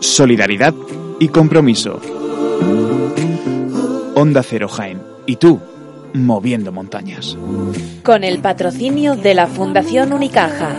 Solidaridad 0.00 0.74
y 1.20 1.28
compromiso. 1.28 2.00
Onda 4.14 4.42
Cero 4.42 4.68
Jaén. 4.68 5.02
¿Y 5.26 5.36
tú? 5.36 5.60
moviendo 6.16 6.72
montañas. 6.72 7.36
Con 8.02 8.24
el 8.24 8.38
patrocinio 8.40 9.16
de 9.16 9.34
la 9.34 9.46
Fundación 9.46 10.12
Unicaja. 10.12 10.76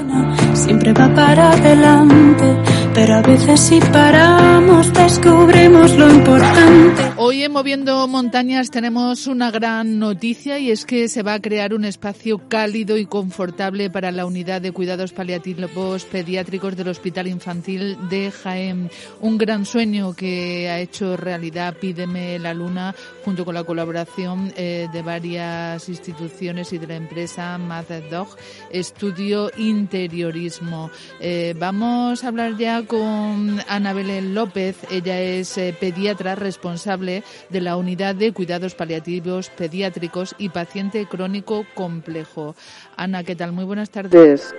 Siempre 0.54 0.94
va 0.94 1.14
para 1.14 1.52
adelante, 1.52 2.58
pero 2.98 3.14
a 3.14 3.22
veces 3.22 3.60
si 3.60 3.80
paramos 3.80 4.92
descubrimos 4.92 5.96
lo 5.98 6.10
importante. 6.10 7.04
Hoy 7.18 7.44
en 7.44 7.52
Moviendo 7.52 8.08
Montañas 8.08 8.72
tenemos 8.72 9.28
una 9.28 9.52
gran 9.52 10.00
noticia 10.00 10.58
y 10.58 10.72
es 10.72 10.84
que 10.84 11.08
se 11.08 11.22
va 11.22 11.36
a 11.36 11.40
crear 11.40 11.76
un 11.76 11.86
espacio 11.86 12.42
cálido 12.50 12.98
y 12.98 13.06
confortable 13.06 13.92
para 13.92 14.12
la 14.12 14.26
unidad 14.26 14.62
de 14.62 14.72
cuidados 14.72 15.14
paliativos 15.14 16.06
pediátricos 16.06 16.76
del 16.76 16.88
Hospital 16.88 17.28
Infantil 17.28 17.98
de 18.10 18.32
Jaén. 18.32 18.90
Un 19.22 19.38
gran 19.38 19.66
sueño 19.66 20.16
que 20.16 20.68
ha 20.68 20.80
hecho 20.80 21.18
realidad 21.18 21.76
Pídeme 21.80 22.40
la 22.40 22.56
Luna 22.56 22.96
junto 23.24 23.46
con 23.46 23.54
la 23.54 23.64
colaboración 23.64 24.52
eh, 24.58 24.88
de 24.92 25.02
varios 25.04 25.88
instituciones 25.88 26.74
y 26.74 26.80
de 26.80 26.88
la 26.88 26.96
empresa 26.96 27.60
Mother 27.60 28.10
Dog, 28.10 28.30
Estudio 28.72 29.52
Interiorismo. 29.56 30.90
Eh, 31.20 31.54
vamos 31.60 32.24
a 32.24 32.30
hablar 32.30 32.58
ya 32.58 32.87
con 32.88 33.60
Ana 33.68 33.94
Belén 33.94 34.34
López. 34.34 34.86
Ella 34.90 35.20
es 35.20 35.58
eh, 35.58 35.76
pediatra 35.78 36.36
responsable 36.36 37.24
de 37.50 37.62
la 37.62 37.76
unidad 37.76 38.16
de 38.16 38.32
cuidados 38.32 38.76
paliativos 38.76 39.50
pediátricos 39.50 40.36
y 40.38 40.50
paciente 40.50 41.06
crónico 41.06 41.66
complejo. 41.76 42.56
Ana, 42.96 43.24
¿qué 43.24 43.36
tal? 43.36 43.52
Muy 43.52 43.66
buenas 43.66 43.90
tardes. 43.90 44.54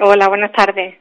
Hola, 0.00 0.28
buenas 0.28 0.52
tardes. 0.52 0.94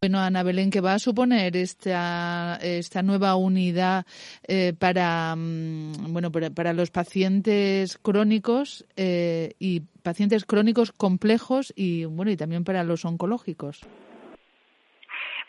Bueno, 0.00 0.18
Ana 0.18 0.42
Belén, 0.42 0.70
¿qué 0.70 0.80
va 0.80 0.94
a 0.94 0.98
suponer 0.98 1.56
esta, 1.56 2.58
esta 2.60 3.02
nueva 3.02 3.34
unidad 3.36 4.04
eh, 4.46 4.74
para, 4.78 5.34
mm, 5.34 6.12
bueno, 6.12 6.30
para, 6.30 6.72
los 6.74 6.90
pacientes 6.90 7.96
crónicos 7.98 8.84
eh, 8.96 9.54
y 9.58 9.80
pacientes 10.02 10.44
crónicos 10.44 10.92
complejos 10.92 11.72
y, 11.74 12.04
bueno, 12.04 12.30
y 12.30 12.36
también 12.36 12.64
para 12.64 12.84
los 12.84 13.04
oncológicos? 13.04 13.80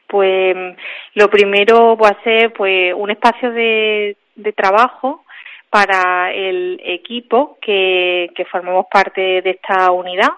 Pues 0.08 0.56
lo 1.16 1.30
primero 1.30 1.98
va 1.98 2.10
a 2.10 2.24
ser 2.24 2.54
pues 2.54 2.94
un 2.96 3.12
espacio 3.12 3.52
de, 3.52 4.18
de 4.36 4.54
trabajo 4.54 5.24
para 5.70 6.32
el 6.34 6.80
equipo 6.84 7.58
que, 7.62 8.30
que 8.36 8.46
formamos 8.46 8.86
parte 8.92 9.42
de 9.42 9.50
esta 9.50 9.92
unidad 9.92 10.30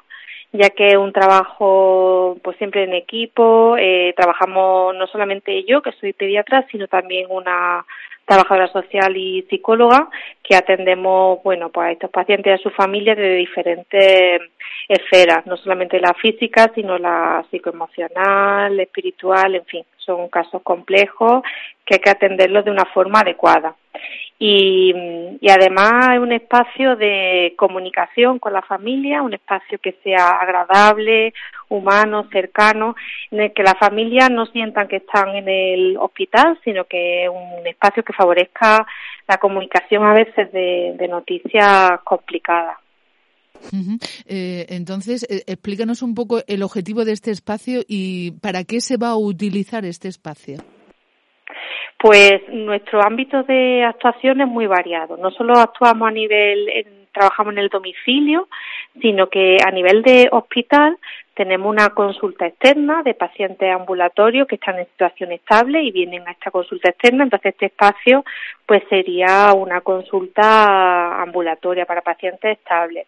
ya 0.51 0.69
que 0.71 0.87
es 0.87 0.97
un 0.97 1.13
trabajo 1.13 2.37
pues 2.43 2.57
siempre 2.57 2.83
en 2.83 2.93
equipo, 2.93 3.77
eh, 3.77 4.13
trabajamos 4.17 4.95
no 4.95 5.05
solamente 5.07 5.63
yo, 5.63 5.81
que 5.81 5.91
soy 5.93 6.13
pediatra, 6.13 6.65
sino 6.71 6.87
también 6.87 7.27
una 7.29 7.85
trabajadora 8.29 8.67
social 8.67 9.17
y 9.17 9.41
psicóloga 9.49 10.07
que 10.43 10.55
atendemos, 10.55 11.41
bueno, 11.43 11.69
pues 11.69 11.87
a 11.87 11.91
estos 11.91 12.11
pacientes 12.11 12.51
y 12.51 12.53
a 12.53 12.63
su 12.63 12.69
familia 12.69 13.15
de 13.15 13.35
diferentes 13.35 14.41
esferas, 14.87 15.45
no 15.47 15.57
solamente 15.57 15.99
la 15.99 16.13
física, 16.13 16.71
sino 16.75 16.97
la 16.97 17.43
psicoemocional, 17.49 18.79
espiritual, 18.79 19.55
en 19.55 19.65
fin, 19.65 19.83
son 20.09 20.27
casos 20.29 20.61
complejos 20.63 21.43
que 21.85 21.95
hay 21.95 21.99
que 21.99 22.09
atenderlos 22.09 22.65
de 22.65 22.71
una 22.71 22.85
forma 22.85 23.19
adecuada 23.19 23.75
y, 24.41 24.93
y 25.41 25.49
además 25.49 26.13
es 26.13 26.19
un 26.19 26.31
espacio 26.31 26.95
de 26.95 27.53
comunicación 27.57 28.39
con 28.39 28.53
la 28.53 28.61
familia, 28.61 29.21
un 29.21 29.33
espacio 29.33 29.77
que 29.79 29.97
sea 30.01 30.29
agradable, 30.29 31.33
humano, 31.67 32.25
cercano, 32.31 32.95
en 33.31 33.41
el 33.41 33.53
que 33.53 33.63
la 33.63 33.75
familia 33.75 34.29
no 34.29 34.45
sientan 34.45 34.87
que 34.87 34.97
están 34.97 35.35
en 35.35 35.49
el 35.49 35.97
hospital, 35.97 36.57
sino 36.63 36.85
que 36.85 37.25
es 37.25 37.29
un 37.29 37.67
espacio 37.67 38.01
que 38.01 38.13
favorezca 38.13 38.87
la 39.27 39.37
comunicación 39.37 40.05
a 40.05 40.13
veces 40.13 40.51
de, 40.53 40.95
de 40.97 41.07
noticias 41.09 41.99
complicadas. 42.05 42.77
Eh, 44.27 44.65
entonces, 44.69 45.23
eh, 45.29 45.43
explícanos 45.47 46.01
un 46.01 46.15
poco 46.15 46.39
el 46.47 46.63
objetivo 46.63 47.05
de 47.05 47.13
este 47.13 47.31
espacio 47.31 47.81
y 47.87 48.31
para 48.41 48.63
qué 48.63 48.81
se 48.81 48.97
va 48.97 49.09
a 49.09 49.17
utilizar 49.17 49.85
este 49.85 50.07
espacio. 50.07 50.57
Pues 51.97 52.41
nuestro 52.51 53.03
ámbito 53.03 53.43
de 53.43 53.83
actuación 53.83 54.39
es 54.41 54.47
muy 54.47 54.67
variado. 54.67 55.17
No 55.17 55.31
solo 55.31 55.53
actuamos 55.57 56.07
a 56.07 56.11
nivel, 56.11 56.67
trabajamos 57.13 57.53
en 57.53 57.59
el 57.59 57.69
domicilio, 57.69 58.47
sino 59.01 59.27
que 59.27 59.57
a 59.65 59.71
nivel 59.71 60.01
de 60.03 60.29
hospital 60.31 60.97
tenemos 61.35 61.69
una 61.69 61.89
consulta 61.89 62.47
externa 62.47 63.01
de 63.03 63.13
pacientes 63.13 63.73
ambulatorios 63.73 64.47
que 64.47 64.55
están 64.55 64.77
en 64.79 64.85
situación 64.87 65.31
estable 65.31 65.81
y 65.81 65.91
vienen 65.91 66.27
a 66.27 66.31
esta 66.31 66.51
consulta 66.51 66.89
externa. 66.89 67.23
Entonces 67.23 67.53
este 67.53 67.67
espacio 67.67 68.25
pues 68.65 68.83
sería 68.89 69.53
una 69.53 69.81
consulta 69.81 71.21
ambulatoria 71.21 71.85
para 71.85 72.01
pacientes 72.01 72.57
estables. 72.57 73.07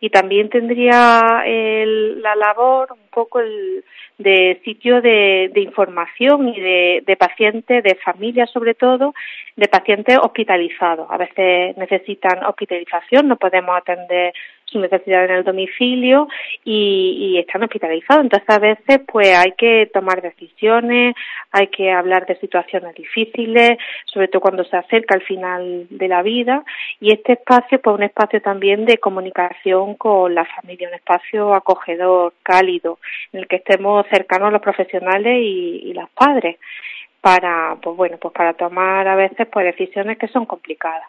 Y 0.00 0.10
también 0.10 0.48
tendría 0.50 1.42
la 1.44 2.36
labor 2.36 2.92
un 2.92 3.08
poco 3.10 3.40
el, 3.40 3.82
de 4.18 4.60
sitio 4.64 5.00
de, 5.00 5.50
información 5.56 6.48
y 6.48 6.60
de, 6.60 7.02
de, 7.06 7.16
pacientes, 7.16 7.82
de 7.82 7.94
familias 7.96 8.50
sobre 8.50 8.74
todo, 8.74 9.14
de 9.56 9.68
pacientes 9.68 10.18
hospitalizados. 10.18 11.06
A 11.10 11.16
veces 11.16 11.76
necesitan 11.76 12.44
hospitalización, 12.44 13.28
no 13.28 13.36
podemos 13.36 13.76
atender 13.76 14.32
su 14.64 14.80
necesidad 14.80 15.26
en 15.26 15.30
el 15.32 15.44
domicilio 15.44 16.28
y, 16.64 17.34
y, 17.34 17.38
están 17.38 17.62
hospitalizados. 17.62 18.24
Entonces 18.24 18.48
a 18.48 18.58
veces 18.58 19.00
pues 19.06 19.36
hay 19.36 19.52
que 19.52 19.90
tomar 19.92 20.22
decisiones, 20.22 21.14
hay 21.50 21.68
que 21.68 21.90
hablar 21.90 22.26
de 22.26 22.38
situaciones 22.38 22.94
difíciles, 22.94 23.78
sobre 24.06 24.28
todo 24.28 24.42
cuando 24.42 24.64
se 24.64 24.76
acerca 24.76 25.14
al 25.14 25.22
final 25.22 25.86
de 25.90 26.08
la 26.08 26.22
vida 26.22 26.64
y 27.00 27.12
este 27.12 27.34
espacio 27.34 27.80
pues 27.80 27.96
un 27.96 28.04
espacio 28.04 28.40
también 28.40 28.84
de 28.84 28.98
comunicación 28.98 29.94
con 29.94 30.34
la 30.34 30.44
familia, 30.44 30.88
un 30.88 30.94
espacio 30.94 31.54
acogedor, 31.54 32.34
cálido, 32.42 32.98
en 33.32 33.40
el 33.40 33.48
que 33.48 33.56
estemos 33.56 34.06
cercanos 34.08 34.48
a 34.48 34.52
los 34.52 34.62
profesionales 34.62 35.38
y, 35.40 35.90
y 35.90 35.92
los 35.94 36.08
padres 36.10 36.58
para 37.20 37.76
pues 37.80 37.96
bueno 37.96 38.18
pues 38.18 38.34
para 38.34 38.52
tomar 38.54 39.06
a 39.06 39.14
veces 39.14 39.46
pues 39.50 39.64
decisiones 39.66 40.18
que 40.18 40.28
son 40.28 40.46
complicadas. 40.46 41.08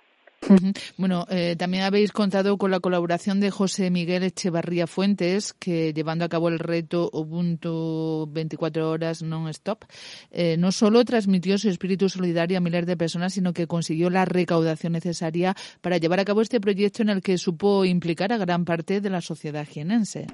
Bueno, 0.97 1.25
eh, 1.29 1.55
también 1.57 1.83
habéis 1.83 2.11
contado 2.11 2.57
con 2.57 2.71
la 2.71 2.79
colaboración 2.79 3.39
de 3.39 3.51
José 3.51 3.89
Miguel 3.89 4.23
Echevarría 4.23 4.87
Fuentes, 4.87 5.53
que 5.53 5.93
llevando 5.93 6.25
a 6.25 6.29
cabo 6.29 6.49
el 6.49 6.59
reto 6.59 7.09
Ubuntu 7.13 8.27
24 8.31 8.89
horas 8.89 9.23
non-stop, 9.23 9.85
eh, 10.31 10.55
no 10.57 10.71
solo 10.71 11.03
transmitió 11.05 11.57
su 11.57 11.69
espíritu 11.69 12.09
solidario 12.09 12.57
a 12.57 12.61
miles 12.61 12.85
de 12.85 12.97
personas, 12.97 13.33
sino 13.33 13.53
que 13.53 13.67
consiguió 13.67 14.09
la 14.09 14.25
recaudación 14.25 14.93
necesaria 14.93 15.55
para 15.81 15.97
llevar 15.97 16.19
a 16.19 16.25
cabo 16.25 16.41
este 16.41 16.59
proyecto 16.59 17.01
en 17.01 17.09
el 17.09 17.21
que 17.21 17.37
supo 17.37 17.85
implicar 17.85 18.31
a 18.33 18.37
gran 18.37 18.65
parte 18.65 19.01
de 19.01 19.09
la 19.09 19.21
sociedad 19.21 19.65
jienense. 19.65 20.27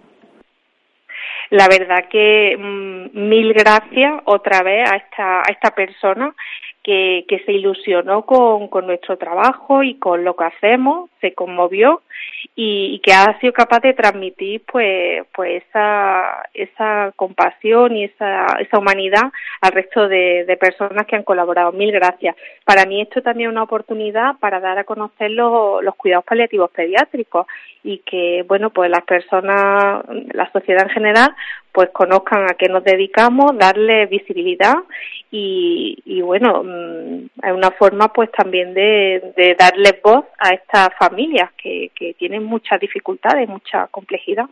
La 1.52 1.68
verdad 1.68 2.08
que 2.12 2.56
mm, 2.58 3.28
mil 3.28 3.54
gracias 3.54 4.22
otra 4.26 4.62
vez 4.62 4.88
a 4.90 4.98
esta, 4.98 5.40
a 5.40 5.52
esta 5.52 5.72
persona 5.72 6.34
que, 6.90 7.44
se 7.46 7.54
ilusionó 7.54 8.24
con, 8.24 8.68
con 8.68 8.88
nuestro 8.88 9.18
trabajo 9.18 9.84
y 9.84 9.96
con 9.96 10.24
lo 10.24 10.36
que 10.36 10.46
hacemos, 10.46 11.10
se 11.22 11.34
conmovió 11.34 12.02
y, 12.56 13.00
que 13.04 13.14
ha 13.14 13.38
sido 13.40 13.54
capaz 13.54 13.80
de 13.82 13.94
transmitir 13.94 14.62
pues 14.72 15.24
pues 15.36 15.64
esa 15.64 16.44
esa 16.54 17.12
compasión 17.16 17.96
y 17.96 18.06
esa 18.06 18.58
esa 18.60 18.80
humanidad 18.80 19.32
al 19.62 19.72
resto 19.72 20.08
de, 20.08 20.46
de 20.46 20.58
personas 20.58 21.06
que 21.06 21.16
han 21.16 21.24
colaborado. 21.24 21.72
Mil 21.72 21.92
gracias. 21.92 22.36
Para 22.66 22.86
mí 22.86 23.02
esto 23.02 23.22
también 23.22 23.50
es 23.50 23.54
una 23.54 23.64
oportunidad 23.64 24.38
para 24.40 24.60
dar 24.60 24.78
a 24.78 24.84
conocer 24.84 25.32
los, 25.32 25.84
los 25.84 25.96
cuidados 25.96 26.26
paliativos 26.26 26.72
pediátricos 26.72 27.46
y 27.84 28.00
que 28.00 28.44
bueno 28.48 28.72
pues 28.72 28.90
las 28.90 29.04
personas 29.04 30.04
la 30.34 30.52
sociedad 30.52 30.84
en 30.84 30.90
general 30.90 31.36
pues 31.80 31.92
conozcan 31.92 32.44
a 32.44 32.56
qué 32.56 32.68
nos 32.68 32.84
dedicamos, 32.84 33.58
darle 33.58 34.06
visibilidad 34.08 34.76
y, 35.32 35.98
y 36.04 36.20
bueno, 36.20 36.62
mm, 36.62 37.30
es 37.42 37.54
una 37.54 37.72
forma 37.72 38.12
pues 38.12 38.30
también 38.34 38.74
de, 38.74 39.32
de 39.38 39.56
darle 39.58 39.98
voz 40.04 40.26
a 40.40 40.50
estas 40.50 40.90
familias 41.00 41.50
que, 41.54 41.90
que 41.96 42.16
tienen 42.16 42.44
muchas 42.44 42.82
dificultades, 42.82 43.48
mucha 43.48 43.88
complejidad. 43.88 44.48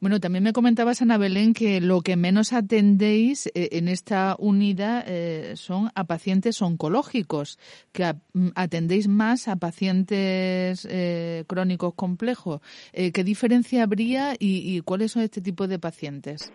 Bueno, 0.00 0.20
también 0.20 0.44
me 0.44 0.52
comentabas, 0.52 1.02
Ana 1.02 1.18
Belén, 1.18 1.54
que 1.54 1.80
lo 1.80 2.00
que 2.00 2.16
menos 2.16 2.52
atendéis 2.52 3.46
eh, 3.48 3.70
en 3.72 3.88
esta 3.88 4.36
unidad 4.38 5.04
eh, 5.06 5.56
son 5.56 5.90
a 5.94 6.04
pacientes 6.04 6.60
oncológicos, 6.62 7.58
que 7.92 8.04
mm, 8.32 8.48
atendéis 8.54 9.08
más 9.08 9.48
a 9.48 9.56
pacientes 9.56 10.86
eh, 10.90 11.44
crónicos 11.46 11.94
complejos. 11.94 12.60
¿Qué 12.92 13.24
diferencia 13.24 13.82
habría 13.82 14.34
y, 14.38 14.76
y 14.76 14.80
cuáles 14.80 15.12
son 15.12 15.22
este 15.22 15.40
tipo 15.40 15.66
de 15.66 15.78
pacientes? 15.78 16.52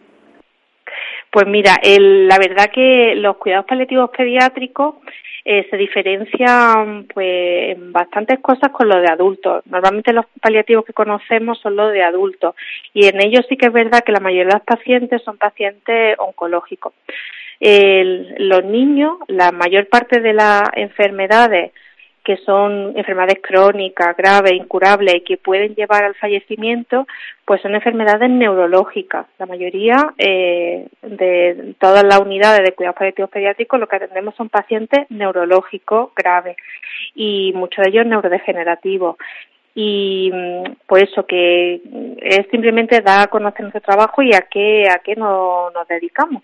Pues 1.31 1.45
mira, 1.47 1.75
la 1.83 2.38
verdad 2.39 2.71
que 2.74 3.13
los 3.15 3.38
cuidados 3.38 3.65
paliativos 3.68 4.09
pediátricos 4.15 4.95
eh, 5.45 5.68
se 5.69 5.77
diferencian 5.77 7.06
pues 7.13 7.75
en 7.75 7.91
bastantes 7.91 8.39
cosas 8.39 8.71
con 8.71 8.88
los 8.89 9.01
de 9.01 9.12
adultos. 9.12 9.63
Normalmente 9.65 10.13
los 10.13 10.25
paliativos 10.41 10.86
que 10.86 10.94
conocemos 10.94 11.59
son 11.59 11.75
los 11.75 11.91
de 11.91 12.03
adultos 12.03 12.56
y 12.94 13.07
en 13.07 13.21
ellos 13.21 13.45
sí 13.47 13.57
que 13.57 13.68
es 13.68 13.74
verdad 13.74 14.03
que 14.03 14.12
la 14.12 14.19
mayoría 14.19 14.47
de 14.47 14.53
los 14.53 14.63
pacientes 14.63 15.21
son 15.24 15.38
pacientes 15.38 16.15
oncológicos. 16.19 16.94
los 17.59 18.63
niños, 18.63 19.18
la 19.27 19.51
mayor 19.51 19.88
parte 19.88 20.21
de 20.21 20.33
las 20.33 20.63
enfermedades 20.75 21.71
que 22.24 22.38
son 22.38 22.94
enfermedades 22.98 23.39
crónicas, 23.42 24.16
graves, 24.16 24.54
incurables 24.54 25.16
y 25.16 25.21
que 25.21 25.38
pueden 25.38 25.75
llevar 25.75 26.04
al 26.04 26.16
fallecimiento, 26.16 27.07
pues 27.45 27.62
son 27.62 27.75
enfermedades 27.75 28.30
neurológicas. 28.30 29.25
La 29.38 29.45
mayoría 29.45 30.13
eh, 30.18 30.88
de 31.01 31.75
todas 31.80 32.04
las 32.04 32.19
unidades 32.19 32.63
de 32.63 32.74
cuidados 32.74 32.98
paliativos 32.98 33.30
pediátricos 33.31 33.80
lo 33.80 33.88
que 33.88 33.95
atendemos 33.95 34.36
son 34.36 34.50
pacientes 34.50 35.10
neurológicos 35.10 36.13
graves 36.16 36.57
y 37.16 37.54
muchos 37.56 37.83
de 37.83 37.92
ellos 37.92 38.06
neurodegenerativos 38.06 39.18
y 39.75 40.31
pues 40.88 41.04
eso 41.04 41.25
que 41.25 41.81
es 42.21 42.48
simplemente 42.50 43.01
dar 43.01 43.21
a 43.24 43.27
conocer 43.27 43.62
nuestro 43.62 43.81
trabajo 43.81 44.21
y 44.21 44.33
a 44.33 44.42
qué 44.42 44.89
a 44.89 45.00
qué 45.00 45.16
nos 45.16 45.71
dedicamos 45.88 46.44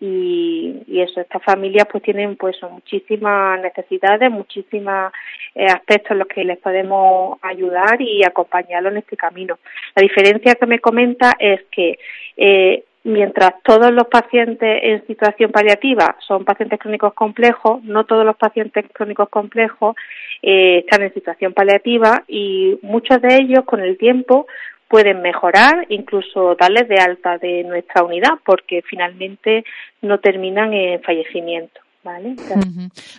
y, 0.00 0.82
y 0.86 1.00
eso, 1.00 1.20
estas 1.20 1.42
familias 1.42 1.86
pues 1.90 2.02
tienen 2.02 2.36
pues 2.36 2.56
muchísimas 2.70 3.60
necesidades, 3.60 4.30
muchísimos 4.30 5.12
eh, 5.54 5.66
aspectos 5.66 6.12
en 6.12 6.18
los 6.18 6.28
que 6.28 6.44
les 6.44 6.58
podemos 6.58 7.38
ayudar 7.42 8.00
y 8.00 8.24
acompañarlos 8.24 8.92
en 8.92 8.98
este 8.98 9.16
camino. 9.16 9.58
La 9.94 10.02
diferencia 10.02 10.54
que 10.54 10.66
me 10.66 10.78
comenta 10.78 11.34
es 11.38 11.60
que 11.70 11.98
eh, 12.36 12.84
mientras 13.04 13.62
todos 13.62 13.92
los 13.92 14.06
pacientes 14.08 14.80
en 14.82 15.06
situación 15.06 15.50
paliativa 15.52 16.16
son 16.26 16.44
pacientes 16.44 16.78
crónicos 16.78 17.14
complejos, 17.14 17.82
no 17.84 18.04
todos 18.04 18.24
los 18.24 18.36
pacientes 18.36 18.86
crónicos 18.92 19.28
complejos 19.28 19.96
eh, 20.42 20.78
están 20.78 21.02
en 21.02 21.12
situación 21.12 21.52
paliativa 21.52 22.24
y 22.26 22.78
muchos 22.82 23.20
de 23.20 23.36
ellos 23.36 23.64
con 23.66 23.80
el 23.80 23.98
tiempo 23.98 24.46
pueden 24.90 25.22
mejorar, 25.22 25.86
incluso 25.88 26.56
darles 26.56 26.88
de 26.88 26.96
alta 26.96 27.38
de 27.38 27.62
nuestra 27.62 28.02
unidad, 28.02 28.32
porque 28.44 28.82
finalmente 28.82 29.64
no 30.02 30.18
terminan 30.18 30.74
en 30.74 31.00
fallecimiento. 31.02 31.80
¿Vale? 32.02 32.34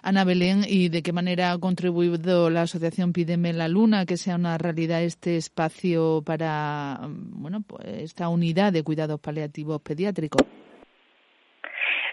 Ana 0.01 0.23
Belén, 0.23 0.63
¿y 0.67 0.89
de 0.89 1.03
qué 1.03 1.13
manera 1.13 1.51
ha 1.51 1.59
contribuido 1.59 2.49
la 2.49 2.63
Asociación 2.63 3.13
Pídeme 3.13 3.53
la 3.53 3.67
Luna 3.67 4.07
que 4.07 4.17
sea 4.17 4.35
una 4.37 4.57
realidad 4.57 5.03
este 5.03 5.37
espacio 5.37 6.23
para 6.25 6.99
bueno, 7.03 7.61
pues 7.61 7.85
esta 7.85 8.27
unidad 8.27 8.73
de 8.73 8.81
cuidados 8.81 9.19
paliativos 9.19 9.83
pediátricos? 9.83 10.41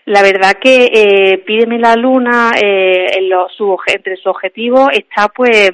La 0.08 0.22
verdad 0.22 0.54
que 0.58 0.86
eh, 0.90 1.38
Pídeme 1.44 1.78
la 1.78 1.94
Luna, 1.94 2.52
eh, 2.58 3.08
en 3.12 3.28
su, 3.54 3.76
entre 3.86 4.16
su 4.16 4.30
objetivo 4.30 4.88
está 4.90 5.28
pues 5.28 5.70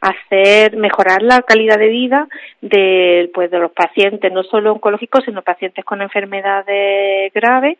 hacer 0.00 0.76
mejorar 0.76 1.22
la 1.22 1.42
calidad 1.42 1.78
de 1.78 1.86
vida 1.86 2.26
de 2.60 3.30
pues 3.32 3.52
de 3.52 3.60
los 3.60 3.70
pacientes 3.70 4.32
no 4.32 4.42
solo 4.42 4.72
oncológicos 4.72 5.22
sino 5.24 5.42
pacientes 5.42 5.84
con 5.84 6.02
enfermedades 6.02 7.32
graves 7.32 7.78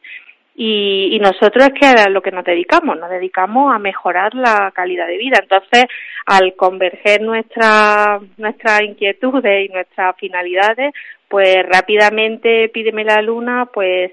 y, 0.54 1.16
y, 1.16 1.18
nosotros 1.18 1.66
es 1.66 1.72
que 1.72 1.86
a 1.86 2.08
lo 2.08 2.20
que 2.20 2.32
nos 2.32 2.44
dedicamos, 2.44 2.96
nos 2.98 3.10
dedicamos 3.10 3.72
a 3.72 3.78
mejorar 3.78 4.34
la 4.34 4.72
calidad 4.74 5.06
de 5.06 5.16
vida. 5.16 5.38
Entonces, 5.40 5.84
al 6.26 6.54
converger 6.54 7.22
nuestras 7.22 8.20
nuestras 8.36 8.82
inquietudes 8.82 9.68
y 9.68 9.72
nuestras 9.72 10.16
finalidades, 10.16 10.92
pues 11.28 11.64
rápidamente 11.68 12.68
Pídeme 12.70 13.04
la 13.04 13.22
Luna, 13.22 13.68
pues 13.72 14.12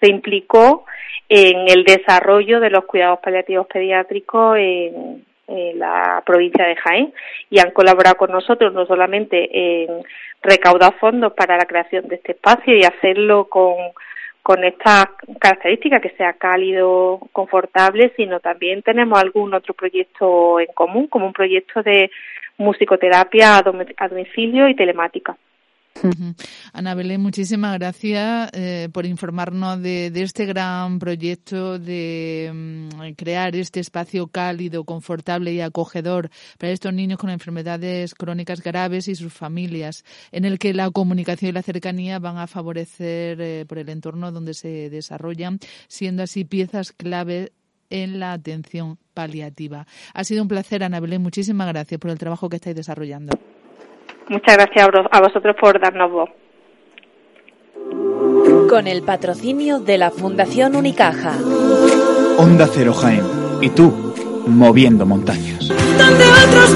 se 0.00 0.10
implicó 0.10 0.84
en 1.28 1.68
el 1.68 1.84
desarrollo 1.84 2.60
de 2.60 2.70
los 2.70 2.84
cuidados 2.84 3.20
paliativos 3.20 3.66
pediátricos 3.66 4.56
en, 4.58 5.26
la 5.76 6.22
provincia 6.26 6.66
de 6.66 6.76
Jaén 6.76 7.14
y 7.48 7.58
han 7.58 7.70
colaborado 7.70 8.16
con 8.18 8.30
nosotros 8.30 8.74
no 8.74 8.84
solamente 8.84 9.48
en 9.82 10.04
recaudar 10.42 10.98
fondos 10.98 11.32
para 11.32 11.56
la 11.56 11.64
creación 11.64 12.06
de 12.06 12.16
este 12.16 12.32
espacio 12.32 12.76
y 12.76 12.84
hacerlo 12.84 13.48
con, 13.48 13.74
con 14.42 14.62
estas 14.62 15.06
características, 15.40 16.02
que 16.02 16.10
sea 16.10 16.34
cálido, 16.34 17.20
confortable, 17.32 18.12
sino 18.16 18.40
también 18.40 18.82
tenemos 18.82 19.18
algún 19.18 19.54
otro 19.54 19.72
proyecto 19.72 20.60
en 20.60 20.68
común, 20.74 21.06
como 21.06 21.26
un 21.26 21.32
proyecto 21.32 21.82
de 21.82 22.10
musicoterapia 22.58 23.56
a 23.56 24.08
domicilio 24.08 24.68
y 24.68 24.74
telemática. 24.74 25.36
Ana 26.72 26.94
Belén, 26.94 27.20
muchísimas 27.20 27.78
gracias 27.78 28.50
eh, 28.52 28.88
por 28.92 29.06
informarnos 29.06 29.82
de, 29.82 30.12
este 30.14 30.46
gran 30.46 30.98
proyecto 30.98 31.78
de 31.78 32.50
mm, 32.52 33.12
crear 33.16 33.56
este 33.56 33.80
espacio 33.80 34.28
cálido, 34.28 34.84
confortable 34.84 35.52
y 35.52 35.60
acogedor 35.60 36.30
para 36.58 36.72
estos 36.72 36.92
niños 36.92 37.18
con 37.18 37.30
enfermedades 37.30 38.14
crónicas 38.14 38.62
graves 38.62 39.08
y 39.08 39.14
sus 39.14 39.32
familias, 39.32 40.04
en 40.30 40.44
el 40.44 40.58
que 40.58 40.74
la 40.74 40.90
comunicación 40.90 41.50
y 41.50 41.52
la 41.52 41.62
cercanía 41.62 42.18
van 42.18 42.38
a 42.38 42.46
favorecer 42.46 43.40
eh, 43.40 43.64
por 43.66 43.78
el 43.78 43.88
entorno 43.88 44.30
donde 44.32 44.54
se 44.54 44.90
desarrollan, 44.90 45.58
siendo 45.88 46.22
así 46.22 46.44
piezas 46.44 46.92
clave 46.92 47.52
en 47.90 48.20
la 48.20 48.32
atención 48.32 48.98
paliativa. 49.14 49.86
Ha 50.14 50.24
sido 50.24 50.42
un 50.42 50.48
placer, 50.48 50.84
Ana 50.84 51.00
Belén. 51.00 51.22
Muchísimas 51.22 51.68
gracias 51.68 51.98
por 51.98 52.10
el 52.10 52.18
trabajo 52.18 52.48
que 52.48 52.56
estáis 52.56 52.76
desarrollando. 52.76 53.38
Muchas 54.28 54.56
gracias 54.56 54.88
a 55.10 55.20
vosotros 55.20 55.56
por 55.60 55.80
darnos 55.80 56.10
voz. 56.10 56.30
Con 58.68 58.86
el 58.86 59.02
patrocinio 59.02 59.80
de 59.80 59.98
la 59.98 60.10
Fundación 60.10 60.76
Unicaja. 60.76 61.34
Onda 62.36 62.66
Cero 62.70 62.92
Jaén. 62.92 63.24
Y 63.62 63.70
tú, 63.70 64.14
moviendo 64.46 65.06
montañas. 65.06 65.68
Donde 65.68 66.24
otros 66.24 66.74